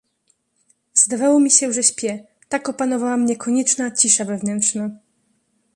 [0.93, 4.89] "Zdawało mi się, że śpię, tak opanowała mnie konieczna cisza wewnętrzna."